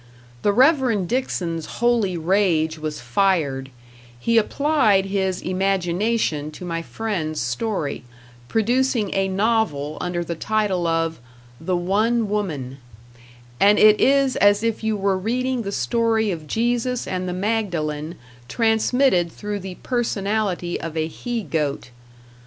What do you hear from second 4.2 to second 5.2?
applied